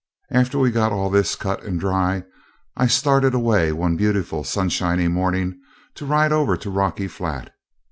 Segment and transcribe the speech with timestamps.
[0.31, 2.23] After we'd got all this cut and dry,
[2.75, 5.59] I started away one beautiful sunshiny morning
[5.93, 7.53] to ride over to Rocky Flat.